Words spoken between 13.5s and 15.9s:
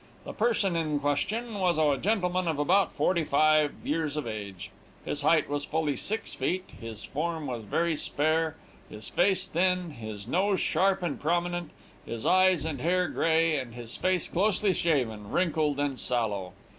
and his face closely shaven, wrinkled,